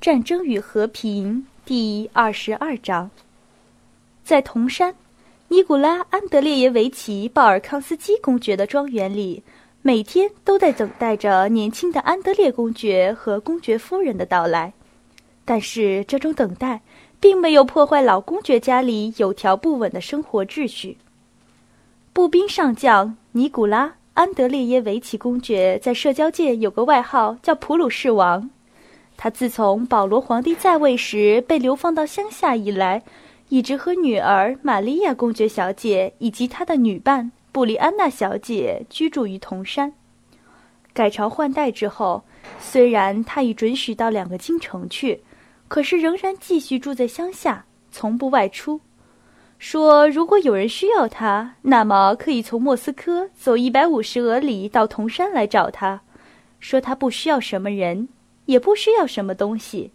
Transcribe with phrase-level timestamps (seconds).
[0.00, 1.34] 战争与和平》
[1.66, 3.10] 第二十二章。
[4.24, 4.94] 在铜山，
[5.48, 9.42] 尼古拉·安德烈耶维奇·鲍尔康斯基公爵的庄园里，
[9.82, 14.72] 每天都在等待着年轻的安德烈公爵和公爵夫人的到来。
[15.44, 16.80] 但是，这种等待
[17.20, 20.96] 并没有破坏老公爵家里有条不紊的生活秩序。
[22.14, 28.48] 步兵上将尼古拉·安德烈耶维奇公爵在社交界有个外号叫“普鲁士王”。
[29.22, 33.02] 他自从保罗皇帝在位时被流放到乡下以来，
[33.50, 39.92] 一直和女儿玛利亚公爵小姐以及他的女伴布里安娜小姐居住于铜山。
[40.94, 42.24] 改朝换代之后，
[42.58, 45.22] 虽然他已准许到两个京城去，
[45.68, 48.80] 可是仍然继续住在乡下，从不外出。
[49.58, 56.00] 说，如果有人需要他，那么可以从莫斯科走一百五十俄里到铜山来找他。
[56.58, 58.08] 说他不需要什么人，
[58.50, 59.92] 也不需要什么东西。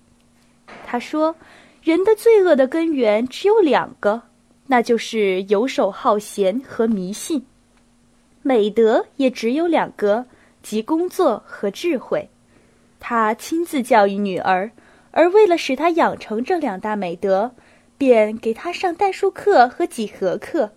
[0.86, 1.36] 他说，
[1.84, 4.22] 人的罪恶的根源只有两个，
[4.68, 7.42] 那就是游手好闲和迷信；
[8.42, 10.26] 美德也只有两个，
[10.64, 12.30] 即工作和智慧。
[13.00, 14.72] 他亲自教育女儿，
[15.12, 17.52] 而为了使她养成这两大美德。
[17.98, 20.70] 便给她上代数课和几何课，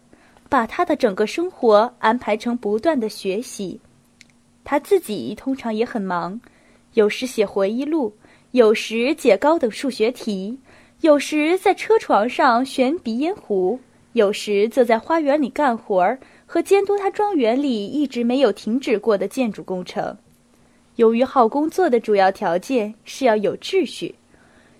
[0.48, 3.80] 把她的整个生活安排成不断的学习。
[4.62, 6.40] 他自己通常也很忙，
[6.94, 8.14] 有时写回忆录，
[8.52, 10.58] 有时解高等数学题，
[11.00, 13.78] 有时在车床上旋鼻烟壶，
[14.14, 20.16] 有时则在花园里干活儿和监督他庄园里一直没有停止过的建筑工程。
[20.96, 24.14] 由于好工作的主要条件是要有秩序。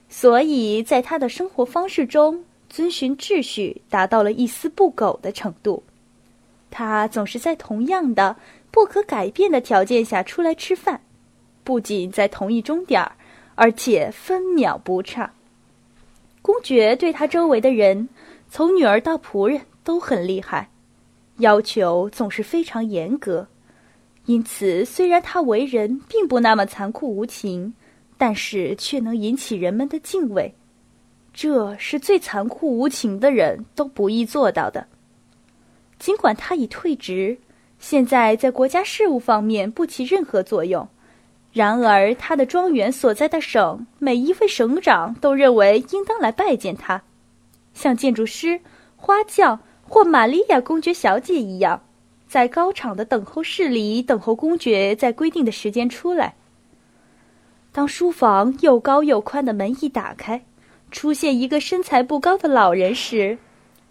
[0.09, 5.83] 所以在他的生活方式中，遵循秩序达到了一丝不苟的程度。
[6.71, 8.35] 他总是在同样的
[8.71, 11.01] 不可改变的条件下出来吃饭，
[11.69, 13.07] 不仅在同一终点，
[13.55, 15.31] 而且分秒不差。
[16.41, 18.09] 公爵对他周围的人，
[18.49, 20.71] 从女儿到仆人都很厉害，
[21.41, 23.47] 要求总是非常严格。
[24.25, 27.75] 因此，虽然他为人并不那么残酷无情。
[28.21, 30.53] 但是却能引起人们的敬畏，
[31.33, 34.89] 这是最残酷无情的人都不易做到的。
[36.01, 37.39] 尽管他已退职，
[37.79, 40.89] 现在在国家事务方面不起任何作用，
[41.59, 47.03] 然而他的庄园所在的省每一位省长都认为应当来拜见他，
[47.75, 48.61] 像建筑师、
[48.95, 51.83] 花匠或玛利亚公爵小姐一样，
[52.29, 56.37] 在高场的等候室里等候公爵在规定的时间出来。
[57.73, 60.45] 当书房又高又宽的门一打开，
[60.93, 63.37] 出现一个身材不高的老人时，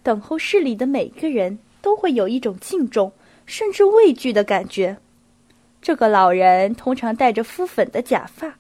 [0.04, 3.12] 等候室里的每个人都会有一种敬重
[3.46, 4.96] 甚至畏惧的感觉。
[5.88, 8.56] 这个老人通常戴着敷粉的假发，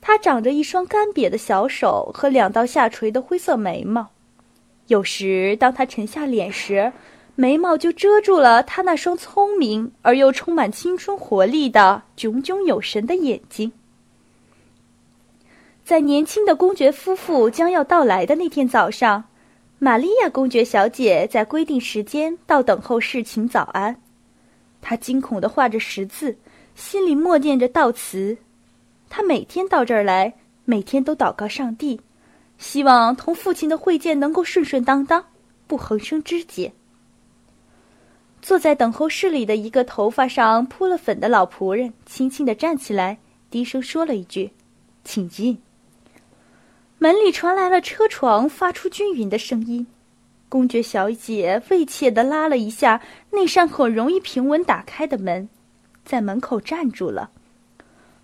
[0.00, 4.08] 他长着一双干瘪的小手和两道下垂的灰色眉毛。
[4.86, 6.90] 有时，当他沉下脸时，
[7.34, 13.70] 眉毛就遮住了他那双聪明而又充满青春活力的炯炯有神的眼睛。
[15.84, 19.24] 在年轻的公爵夫妇将要到来的那天早上，
[19.78, 24.00] 玛利亚公爵小姐在规定时间到等候室请早安。
[24.80, 26.38] 她惊恐地画着十字，
[26.74, 28.38] 心里默念着悼词。
[29.08, 30.34] 她每天到这儿来，
[30.64, 32.00] 每天都祷告上帝，
[32.58, 35.24] 希望同父亲的会见能够顺顺当当，
[35.66, 36.72] 不横生枝节。
[38.40, 43.18] 坐在等候室里的一个头发上铺了粉的老仆人轻轻地站起来，
[43.50, 44.50] 低声说了一句
[45.04, 45.58] ：“请进。”
[46.98, 49.86] 门里传来了车床发出均匀的声音，
[50.48, 53.00] 公爵小姐畏怯地拉了一下
[53.30, 55.48] 那扇很容易平稳打开的门，
[56.04, 57.30] 在门口站住了。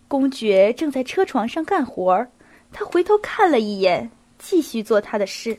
[0.06, 2.30] 公爵正在车床上干活儿，
[2.72, 5.58] 他回头看了一眼，继续做他的事。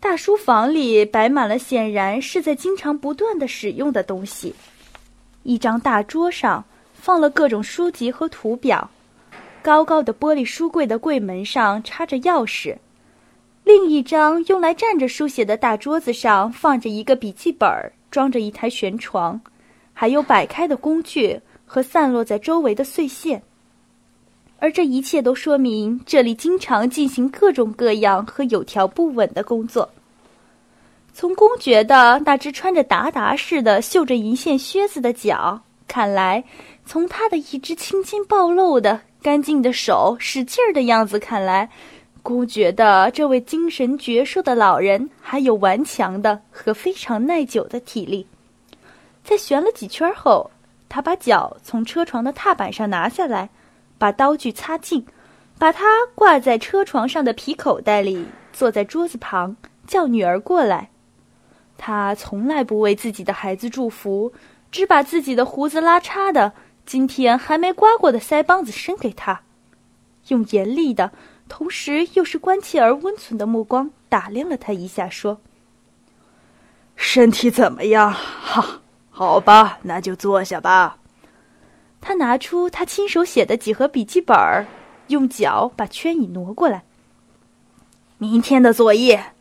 [0.00, 4.54] 大书房里摆满了显然是在经常不断的使用的东西，
[5.44, 8.90] 一张大桌上放了各种书籍和图表。
[9.62, 12.76] 高高的玻璃书柜的柜门上插着钥匙，
[13.64, 17.66] 另一张用来站着书写的大桌子上放着一个笔记本，
[18.10, 19.40] 装着一台悬床，
[19.94, 23.40] 还有摆开的工具和散落在周围的碎屑。
[24.58, 29.88] 而这一切都说明这里经常进行各种各样和有条不紊的工作。
[31.12, 36.44] 从公爵的那只穿着达达似的绣着银线靴子的脚看来，
[36.84, 39.00] 从他的一只轻轻暴露的。
[39.22, 41.70] 干净的手，使劲儿的样子看来，
[42.22, 48.26] 公爵的这位精神矍铄的老人还有顽强的和非常耐久的体力。
[49.24, 50.50] 在旋了几圈后，
[50.88, 53.48] 他把脚从车床的踏板上拿下来，
[53.96, 55.04] 把刀具擦净，
[55.58, 55.84] 把它
[56.14, 59.56] 挂在车床上的皮口袋里，坐在桌子旁，
[59.86, 60.90] 叫女儿过来。
[61.78, 64.32] 他从来不为自己的孩子祝福，
[64.70, 66.52] 只把自己的胡子拉碴的、
[66.84, 69.40] 今天还没刮过的腮帮子伸给他，
[70.28, 71.10] 用严厉的，
[71.48, 75.40] 同时又是关切而温存的目光打量了他一下，说
[76.94, 78.12] ：“身体怎么样？
[78.12, 78.82] 哈，
[79.16, 80.98] 好吧，那就坐下吧。”
[82.02, 84.66] 他拿出他亲手写的几何笔记本儿，
[85.06, 86.82] 用脚把圈椅挪过来。
[88.18, 89.32] 明天的作业，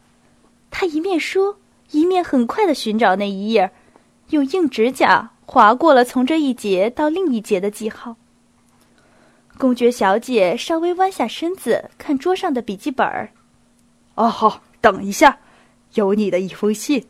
[0.70, 1.58] 他一面说。
[1.92, 3.72] 一面很快的寻找那一页，
[4.30, 8.16] 用硬指甲划过了从这一节到另一节的记号。
[9.60, 13.30] 公爵小姐稍微弯下身子看桌上的笔记本儿。
[14.16, 15.38] 哦，好，等一下，
[15.94, 17.06] 有你的一封信。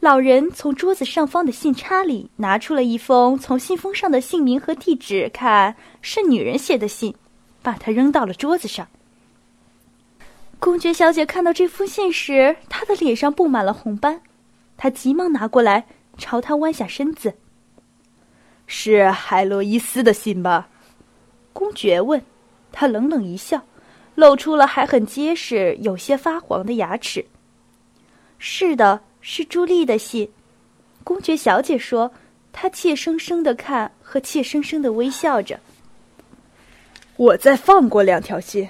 [0.00, 7.14] 老人从桌子上方的信插里拿出了一封，从信封上的姓名和地址看是女人写的信，
[7.62, 8.86] 把它扔到了桌子上。
[10.60, 14.20] 公爵小姐看到这封信时，她的脸上布满了红斑。
[14.76, 15.86] 她急忙拿过来，
[16.16, 17.34] 朝他弯下身子。
[18.68, 20.68] “是海洛伊斯的信吧？”
[21.52, 22.22] 公爵问。
[22.70, 23.62] 他冷冷一笑，
[24.14, 27.24] 露出了还很结实、有些发黄的牙齿。
[28.38, 30.30] “是的，是朱莉的信。”
[31.04, 32.10] 公爵小姐说。
[32.50, 35.60] 她怯生生的看和怯生生的微笑着。
[37.16, 38.68] “我再放过两条信。”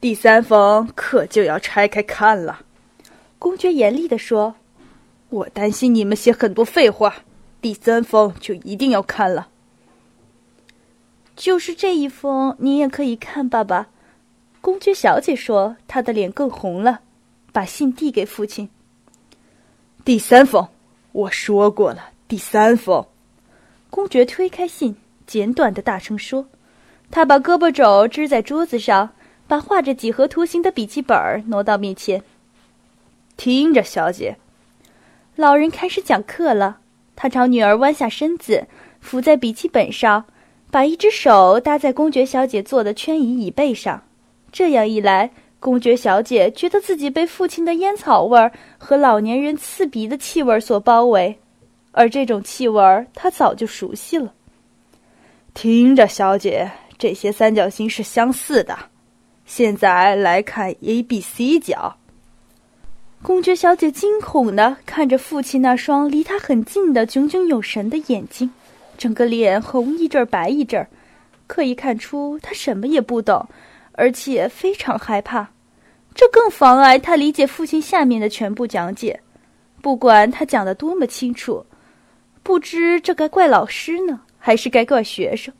[0.00, 2.60] 第三封可就要拆开看了，
[3.40, 4.54] 公爵严厉的说
[5.30, 7.24] ：“我担心你们写很多废话，
[7.60, 9.48] 第三封就一定要看了。”
[11.34, 13.88] 就是这一封，你也可以看，爸爸。”
[14.60, 17.00] 公爵小姐说，她的脸更红了，
[17.52, 18.68] 把信递给父亲。
[20.04, 20.68] 第三封，
[21.12, 23.06] 我说过了，第三封。
[23.88, 24.96] 公爵推开信，
[25.26, 26.46] 简短的大声说
[27.10, 29.10] ：“他把胳膊肘支在桌子上。”
[29.46, 32.22] 把画着几何图形的笔记本挪到面前。
[33.36, 34.36] 听着，小姐。
[35.36, 36.78] 老人开始讲课了。
[37.14, 38.66] 他朝女儿弯下身子，
[39.00, 40.24] 伏在笔记本上，
[40.70, 44.02] 把一只手搭在公爵小姐坐的圈椅椅背上。
[44.50, 45.30] 这样一来，
[45.64, 51.38] 公爵小姐觉得自己被父亲的烟草味儿和老年人刺鼻的气味所包围，
[51.92, 54.34] 而这种气味儿她早就熟悉了。
[55.54, 58.78] 听着，小姐，这些三角形是相似的。
[59.46, 61.96] 现在来看 A、B、C 角。
[63.22, 68.50] 公爵小姐惊恐的看着父亲那双离她很近的炯炯有神的眼睛，
[68.98, 70.86] 整个脸红一阵儿白一阵儿，
[71.46, 73.48] 可以看出她什么也不懂，
[73.92, 75.53] 而且非常害怕。
[76.14, 79.20] 这更妨碍他理解父亲下面的全部讲解，
[79.82, 81.64] 不管他讲的多么清楚。
[82.42, 85.52] 不知这该怪老师呢，还是该怪学生？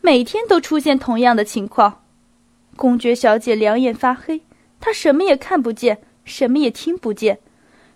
[0.00, 2.02] 每天都出现同样的情况。
[2.76, 4.40] 公爵小姐两眼发黑，
[4.80, 7.38] 她什么也看不见，什么也听不见，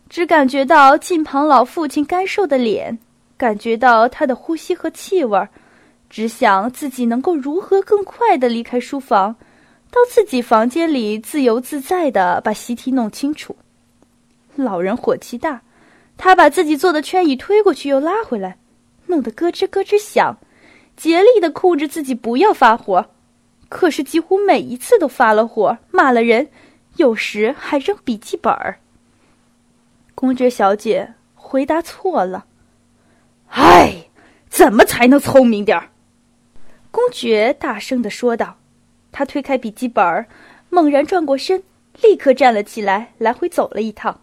[0.08, 2.96] 只感觉到近旁老父亲干瘦的脸，
[3.36, 5.48] 感觉到他的呼吸和气味，
[6.08, 9.34] 只想自己能够如何更快的离开书房，
[9.90, 13.56] 到自己房间里自由自在的把习题弄清楚。
[14.54, 15.62] 老人火气大，
[16.16, 18.58] 他把自己做的圈椅推过去又拉回来，
[19.06, 20.36] 弄得咯吱咯吱响，
[20.96, 23.10] 竭力的控制自己不要发火。
[23.68, 26.48] 可是几乎每一次都发了火，骂了人，
[26.96, 28.80] 有时还扔笔记本儿。
[30.14, 32.46] 公爵小姐回答错了。
[33.48, 34.08] 唉，
[34.48, 35.90] 怎么才能聪明点儿？
[36.90, 38.56] 公爵大声的说道。
[39.10, 40.26] 他推开笔记本儿，
[40.70, 41.62] 猛然转过身，
[42.02, 44.20] 立刻站了起来，来回走了一趟，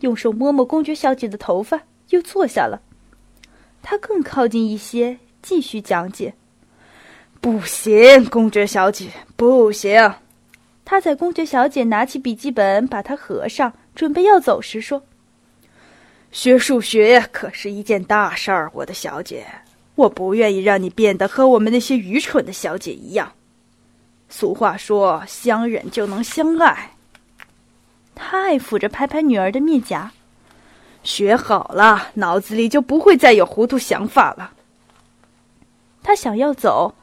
[0.00, 2.82] 用手摸摸公爵小姐的头发，又坐下了。
[3.82, 6.34] 他更靠近一些，继续讲解。
[7.40, 10.14] 不行，公爵小姐，不行。
[10.84, 15.02] 他在公爵小姐拿起笔记本，把它合上，准备要走时说
[16.32, 19.46] ：“学数学可是一件大事儿，我的小姐，
[19.94, 23.32] 我不愿意让你变得和我们那些愚蠢的小姐一样。
[24.36, 26.90] 俗话说，相忍就能相爱。”
[28.16, 30.10] 他爱抚着拍拍女儿的面颊，
[31.04, 34.50] 学好了，脑子里就不会再有糊涂想法了。
[36.02, 36.96] 他想要走。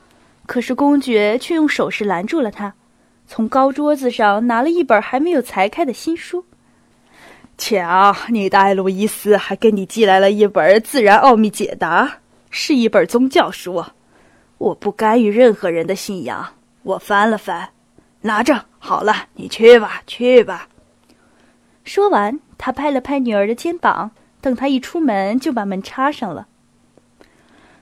[0.46, 2.74] 可是公爵却用手势拦住了他，
[3.26, 6.44] 从高桌子上拿了一本还没有裁开的新书。
[7.58, 12.06] 瞧，你的艾路伊斯还给你寄来了一本《自然奥秘解答》，
[12.50, 13.86] 是一本宗教书。
[14.58, 16.54] 我不干预任何人的信仰。
[16.84, 17.70] 我翻了翻，
[18.22, 18.66] 拿着。
[18.80, 20.68] 好了，你去吧，去吧。
[21.84, 24.10] 说完，他拍了拍女儿的肩膀，
[24.42, 26.48] 等他一出门，就把门插上了。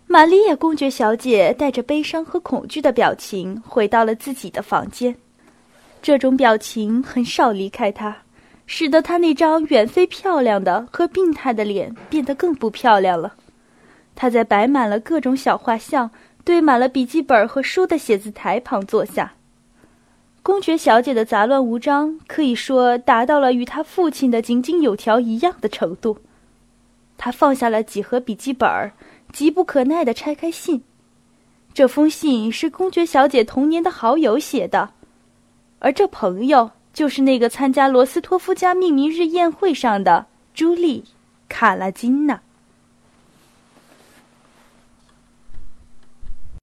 [0.07, 5.15] 玛利亚公爵小姐带着悲伤和恐惧的表情回到了自己的房间，
[6.01, 8.17] 这种表情很少离开她，
[8.65, 13.35] 使得她那张远非漂亮的和病态的脸变得更不漂亮了。
[14.15, 16.09] 她在摆满了各种小画像、
[16.49, 19.33] 堆满了笔记本和书的写字台旁坐下。
[20.41, 26.17] 公爵小姐的杂乱无章可以说达到了与她父亲的井井有条一样的程度。
[27.19, 28.67] 她放下了几盒笔记本。
[29.31, 30.81] 急不可耐地拆开信，
[31.71, 34.89] 这封信是公爵小姐童年的好友写的，
[35.77, 40.25] 而这朋友就是那个参加罗斯托夫家命名日宴会上的
[40.55, 41.01] 朱莉·
[41.47, 42.41] 卡拉金娜。